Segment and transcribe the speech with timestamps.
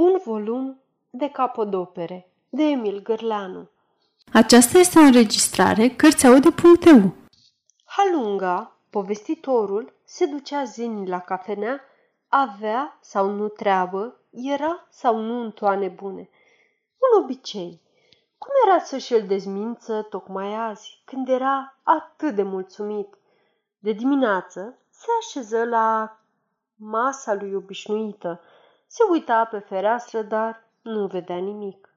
[0.00, 0.80] Un volum
[1.10, 3.68] de capodopere de Emil Gârleanu
[4.32, 7.12] Aceasta este o înregistrare Cărțiaude.eu
[7.84, 11.80] Halunga, povestitorul, se ducea zilnic la cafenea,
[12.28, 16.28] avea sau nu treabă, era sau nu în toane bune.
[16.98, 17.80] Un obicei.
[18.38, 23.14] Cum era să-și îl dezmință tocmai azi, când era atât de mulțumit?
[23.78, 26.18] De dimineață se așeză la
[26.76, 28.40] masa lui obișnuită,
[28.92, 31.94] se uita pe fereastră, dar nu vedea nimic.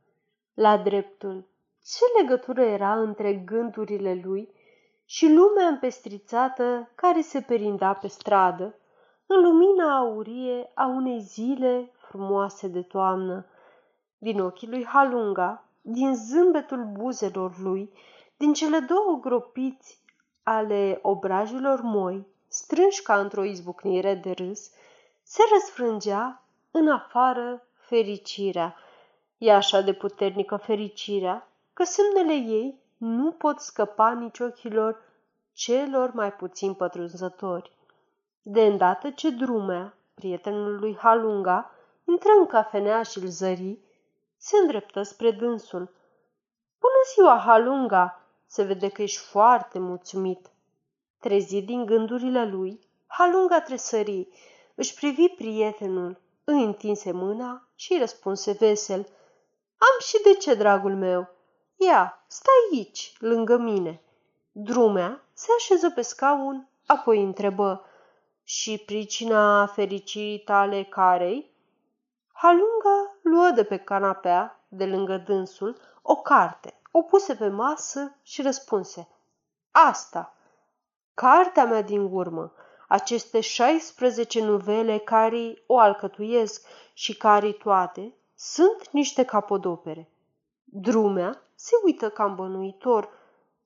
[0.54, 1.48] La dreptul,
[1.84, 4.54] ce legătură era între gândurile lui
[5.06, 8.76] și lumea împestrițată care se perinda pe stradă,
[9.26, 13.46] în lumina aurie a unei zile frumoase de toamnă.
[14.18, 17.94] Din ochii lui Halunga, din zâmbetul buzelor lui,
[18.38, 20.02] din cele două gropiți
[20.44, 24.72] ale obrajilor moi, strânși ca într-o izbucnire de râs,
[25.24, 26.43] se răsfrângea
[26.76, 28.76] în afară fericirea.
[29.38, 35.02] E așa de puternică fericirea că semnele ei nu pot scăpa nici ochilor
[35.52, 37.72] celor mai puțin pătrunzători.
[38.42, 41.72] De îndată ce drumea, prietenul lui Halunga,
[42.04, 43.80] intră în cafenea și îl zări,
[44.38, 45.90] se îndreptă spre dânsul.
[46.80, 48.18] Bună ziua, Halunga!
[48.46, 50.52] Se vede că ești foarte mulțumit.
[51.20, 54.28] Trezit din gândurile lui, Halunga tresări,
[54.76, 59.08] își privi prietenul, îi întinse mâna și îi răspunse vesel.
[59.78, 61.30] Am și de ce, dragul meu?
[61.76, 64.02] Ia, stai aici, lângă mine.
[64.52, 67.86] Drumea se așeză pe scaun, apoi întrebă.
[68.44, 71.52] Și pricina fericirii tale carei?
[72.34, 78.42] Halunga luă de pe canapea, de lângă dânsul, o carte, o puse pe masă și
[78.42, 79.08] răspunse.
[79.72, 80.34] Asta,
[81.14, 82.54] cartea mea din urmă,
[82.94, 90.12] aceste 16 nuvele care o alcătuiesc și care toate sunt niște capodopere.
[90.64, 93.10] Drumea se uită cam bănuitor.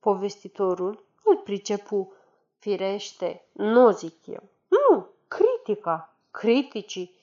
[0.00, 2.12] Povestitorul îl pricepu.
[2.58, 4.42] Firește, nu zic eu.
[4.68, 7.16] Nu, critica, criticii.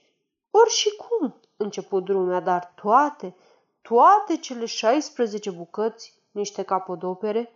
[0.52, 3.36] Ori și cum, început drumea, dar toate,
[3.82, 7.54] toate cele 16 bucăți, niște capodopere?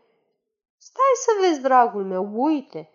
[0.78, 2.90] Stai să vezi, dragul meu, uite,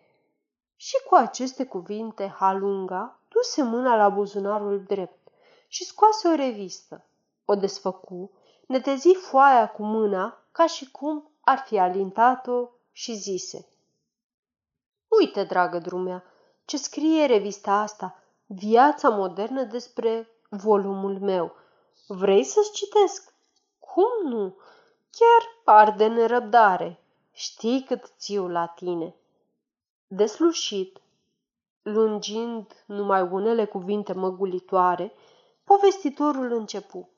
[0.76, 5.28] și cu aceste cuvinte, Halunga duse mâna la buzunarul drept
[5.68, 7.04] și scoase o revistă.
[7.44, 8.30] O desfăcu,
[8.66, 13.68] netezi foaia cu mâna ca și cum ar fi alintat-o și zise.
[15.08, 16.24] Uite, dragă drumea,
[16.64, 21.54] ce scrie revista asta, Viața modernă despre volumul meu.
[22.06, 23.34] Vrei să-ți citesc?
[23.78, 24.56] Cum nu?
[25.10, 27.00] Chiar par de nerăbdare.
[27.32, 29.14] Știi cât țiu la tine
[30.14, 31.00] deslușit,
[31.82, 35.12] lungind numai unele cuvinte măgulitoare,
[35.64, 37.08] povestitorul începu.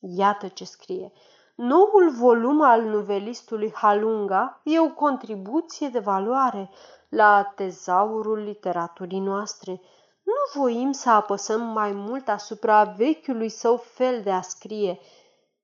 [0.00, 1.12] Iată ce scrie.
[1.54, 6.70] Noul volum al novelistului Halunga e o contribuție de valoare
[7.08, 9.80] la tezaurul literaturii noastre.
[10.22, 14.98] Nu voim să apăsăm mai mult asupra vechiului său fel de a scrie.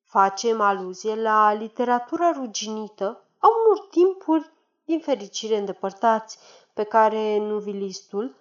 [0.02, 4.50] Facem aluzie la literatura ruginită a unor timpuri
[4.84, 6.38] din fericire îndepărtați,
[6.76, 8.36] pe care nuvilistul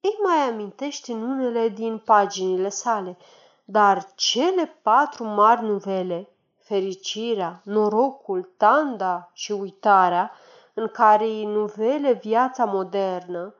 [0.00, 3.16] îi mai amintește în unele din paginile sale,
[3.64, 6.28] dar cele patru mari nuvele,
[6.58, 10.32] fericirea, norocul, tanda și uitarea,
[10.74, 13.54] în care îi nuvele viața modernă,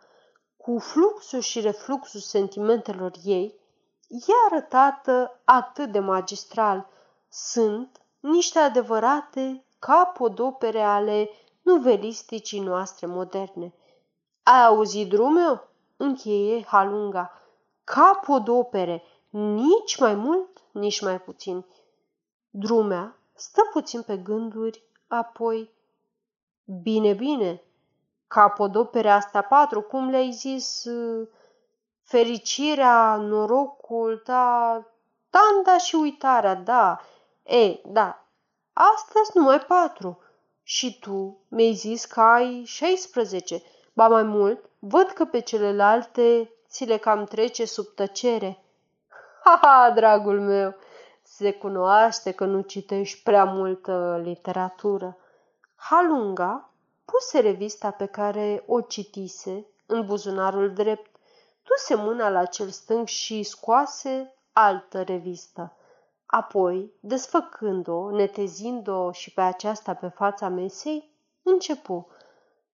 [0.57, 3.55] cu fluxul și refluxul sentimentelor ei,
[4.09, 6.89] e arătată atât de magistral.
[7.29, 11.31] Sunt niște adevărate capodopere ale
[11.63, 13.75] nuvelisticii noastre moderne.
[14.43, 15.69] Ai auzit, drumul?
[15.97, 17.31] Încheie Halunga.
[17.85, 21.65] Capodopere, nici mai mult, nici mai puțin.
[22.51, 25.71] Drumea stă puțin pe gânduri, apoi...
[26.83, 27.63] Bine, bine,
[28.27, 30.87] capodopere astea patru, cum le-ai zis?
[32.03, 34.87] Fericirea, norocul, ta,
[35.31, 37.01] tanda și uitarea, da.
[37.43, 38.27] E, da,
[38.73, 40.19] astea sunt numai patru.
[40.63, 43.63] Și tu mi-ai zis că ai 16.
[43.93, 48.59] Ba mai mult, văd că pe celelalte ți le cam trece sub tăcere.
[49.45, 50.75] Ha, ha, dragul meu,
[51.23, 55.17] se cunoaște că nu citești prea multă literatură.
[55.75, 56.71] Halunga
[57.05, 61.17] puse revista pe care o citise în buzunarul drept,
[61.63, 65.77] duse mâna la cel stâng și scoase altă revistă.
[66.27, 71.11] Apoi, desfăcând-o, netezind-o și pe aceasta pe fața mesei,
[71.43, 72.09] începu.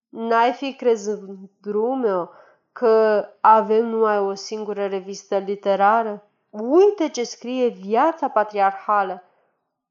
[0.09, 1.21] N-ai fi crezut,
[1.61, 2.31] drumeo,
[2.73, 6.29] că avem numai o singură revistă literară?
[6.51, 9.23] Uite ce scrie viața patriarhală.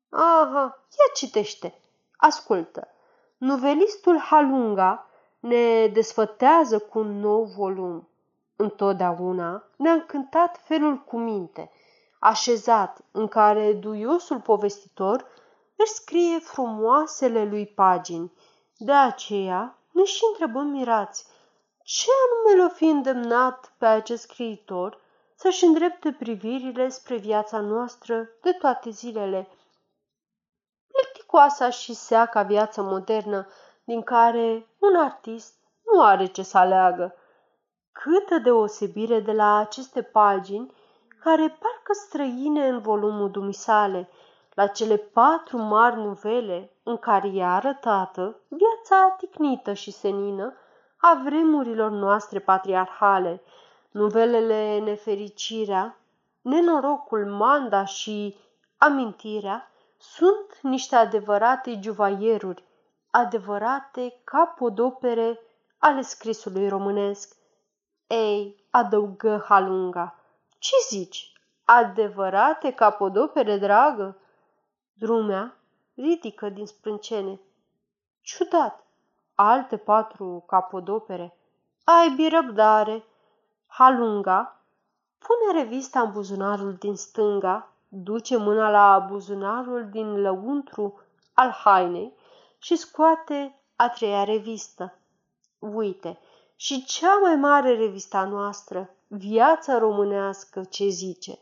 [0.09, 1.79] Aha, ia citește.
[2.17, 2.87] Ascultă.
[3.37, 5.07] Novelistul Halunga
[5.39, 8.09] ne desfătează cu un nou volum.
[8.55, 11.71] Întotdeauna ne-a încântat felul cu minte,
[12.19, 15.25] așezat, în care duiosul povestitor
[15.75, 18.31] își scrie frumoasele lui pagini.
[18.77, 21.25] De aceea ne și întrebăm mirați,
[21.83, 25.01] ce anume l-o fi îndemnat pe acest scriitor
[25.35, 29.47] să-și îndrepte privirile spre viața noastră de toate zilele.
[30.87, 33.47] Plicticoasa și seaca viață modernă
[33.83, 35.55] din care un artist
[35.93, 37.15] nu are ce să aleagă.
[37.91, 40.73] Câtă deosebire de la aceste pagini
[41.19, 44.09] care parcă străine în volumul dumisale,
[44.57, 50.53] la cele patru mari nuvele în care e arătată viața ticnită și senină
[50.97, 53.41] a vremurilor noastre patriarhale,
[53.91, 55.97] nuvelele Nefericirea,
[56.41, 58.37] Nenorocul, Manda și
[58.77, 62.63] Amintirea sunt niște adevărate juvaieruri,
[63.11, 65.39] adevărate capodopere
[65.77, 67.35] ale scrisului românesc.
[68.07, 70.15] Ei, adăugă Halunga,
[70.57, 71.31] ce zici?
[71.65, 74.17] Adevărate capodopere, dragă?
[74.99, 75.57] Drumea
[75.95, 77.39] ridică din sprâncene.
[78.21, 78.85] Ciudat,
[79.35, 81.37] alte patru capodopere.
[81.83, 83.03] Ai birăbdare.
[83.67, 84.61] Halunga
[85.17, 91.01] pune revista în buzunarul din stânga, duce mâna la buzunarul din lăuntru
[91.33, 92.13] al hainei
[92.57, 94.99] și scoate a treia revistă.
[95.59, 96.19] Uite,
[96.55, 101.39] și cea mai mare revista noastră, Viața românească, ce zice.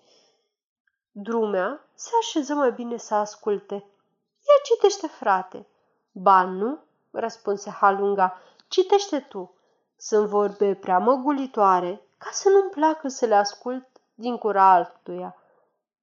[1.18, 3.74] Drumea se așeză mai bine să asculte.
[3.74, 5.68] Ia citește, frate.
[6.12, 6.80] Ba nu,
[7.12, 9.54] răspunse Halunga, citește tu.
[9.98, 15.36] Sunt vorbe prea măgulitoare ca să nu-mi placă să le ascult din cura altuia.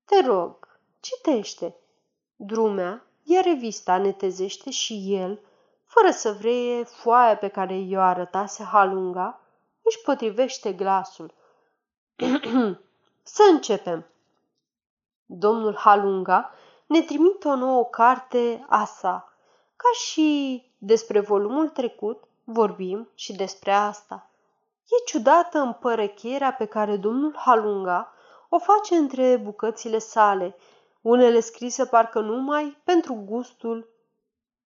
[0.04, 1.76] Te rog, citește.
[2.36, 5.40] Drumea ia revista, netezește și el,
[5.84, 9.40] fără să vreie foaia pe care i-o arătase Halunga,
[9.82, 11.34] își potrivește glasul.
[13.36, 14.06] să începem.
[15.34, 16.50] Domnul Halunga
[16.86, 19.32] ne trimite o nouă carte a sa,
[19.76, 24.30] ca și despre volumul trecut, vorbim și despre asta.
[24.84, 28.12] E ciudată împărăchierea pe care domnul Halunga
[28.48, 30.56] o face între bucățile sale,
[31.00, 33.88] unele scrise parcă numai pentru gustul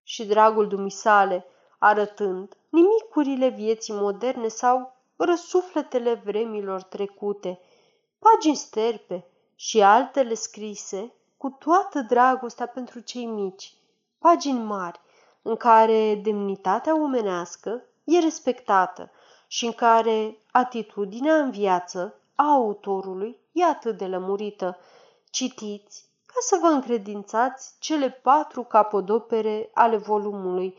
[0.03, 1.47] și dragul dumisale,
[1.79, 7.61] arătând nimicurile vieții moderne sau răsufletele vremilor trecute,
[8.19, 9.27] pagini sterpe
[9.57, 13.75] și altele scrise cu toată dragostea pentru cei mici,
[14.19, 15.01] pagini mari,
[15.43, 19.11] în care demnitatea omenească e respectată
[19.47, 24.79] și în care atitudinea în viață a autorului e atât de lămurită.
[25.31, 30.79] Citiți ca să vă încredințați cele patru capodopere ale volumului.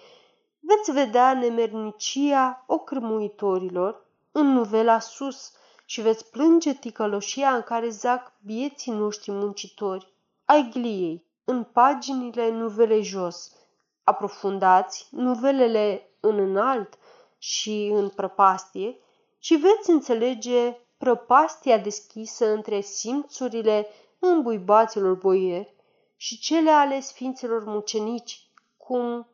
[0.60, 5.52] Veți vedea nemernicia ocrămuitorilor în nuvela sus
[5.90, 10.14] și veți plânge ticăloșia în care zac bieții noștri muncitori,
[10.46, 13.52] ai gliei, în paginile nuvele jos–
[14.10, 16.98] aprofundați nuvelele în înalt
[17.38, 18.98] și în prăpastie
[19.40, 23.88] și veți înțelege prăpastia deschisă între simțurile
[24.20, 25.76] îmbuibaților boieri
[26.16, 28.48] și cele ale sfinților mucenici,
[28.78, 29.28] cum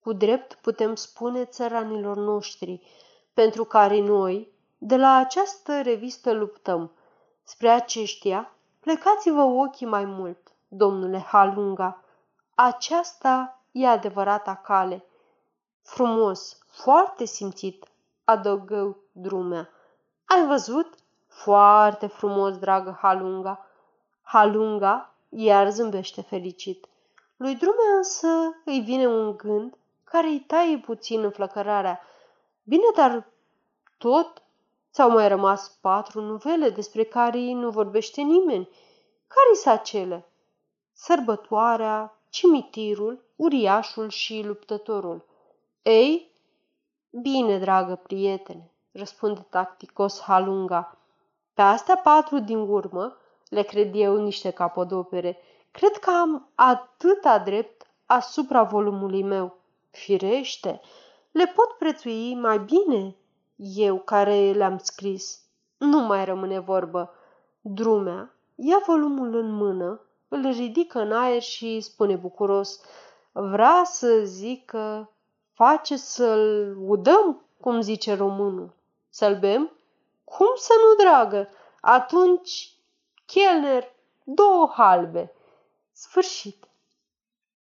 [0.00, 2.80] cu drept putem spune țăranilor noștri,
[3.34, 4.51] pentru care noi,
[4.84, 6.90] de la această revistă luptăm.
[7.42, 12.02] Spre aceștia, plecați-vă ochii mai mult, domnule Halunga.
[12.54, 15.04] Aceasta e adevărata cale.
[15.82, 17.86] Frumos, foarte simțit,
[18.24, 19.68] adăugă drumea.
[20.24, 20.94] Ai văzut?
[21.28, 23.66] Foarte frumos, dragă Halunga.
[24.22, 26.86] Halunga iar zâmbește fericit.
[27.36, 28.28] Lui Drumea însă
[28.64, 29.74] îi vine un gând
[30.04, 32.00] care îi taie puțin înflăcărarea.
[32.62, 33.26] Bine, dar
[33.98, 34.42] tot
[34.92, 38.68] ți-au mai rămas patru nuvele despre care nu vorbește nimeni.
[39.26, 40.26] Care sunt acele?
[40.92, 45.24] Sărbătoarea, cimitirul, uriașul și luptătorul.
[45.82, 46.30] Ei,
[47.10, 50.98] bine, dragă prietene, răspunde tacticos Halunga.
[51.54, 53.16] Pe astea patru din urmă
[53.48, 55.38] le cred eu niște capodopere.
[55.70, 59.56] Cred că am atâta drept asupra volumului meu.
[59.90, 60.80] Firește,
[61.30, 63.16] le pot prețui mai bine
[63.56, 65.40] eu care le-am scris.
[65.78, 67.14] Nu mai rămâne vorbă.
[67.60, 72.80] Drumea ia volumul în mână, îl ridică în aer și spune bucuros–
[73.32, 75.12] vrea să zică,
[75.52, 78.74] face să-l udăm, cum zice românul.
[79.08, 79.72] Să-l bem?
[80.24, 81.48] Cum să nu, dragă?
[81.80, 82.76] Atunci
[83.26, 83.94] Chelner,
[84.24, 85.32] două halbe.
[85.92, 86.66] Sfârșit.